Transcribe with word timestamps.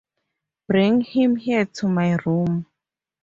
Bring 0.67 1.01
him 1.01 1.35
here 1.35 1.63
to 1.63 1.87
my 1.87 2.17
room. 2.25 2.65